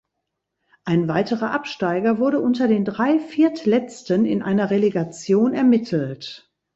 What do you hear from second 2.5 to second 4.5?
den drei Viertletzten in